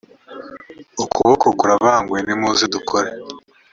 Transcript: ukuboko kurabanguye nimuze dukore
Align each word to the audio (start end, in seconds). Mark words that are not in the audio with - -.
ukuboko 1.03 1.45
kurabanguye 1.59 2.21
nimuze 2.23 2.63
dukore 2.73 3.09